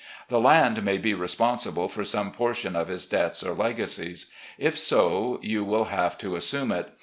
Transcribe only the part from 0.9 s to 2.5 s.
be responsible for some